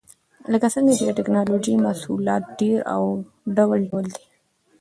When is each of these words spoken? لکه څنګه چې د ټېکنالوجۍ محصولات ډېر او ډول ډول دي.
لکه 0.51 0.67
څنګه 0.75 0.93
چې 0.97 1.03
د 1.05 1.09
ټېکنالوجۍ 1.17 1.73
محصولات 1.85 2.43
ډېر 2.59 2.77
او 2.93 3.01
ډول 3.55 3.79
ډول 3.91 4.05
دي. 4.15 4.25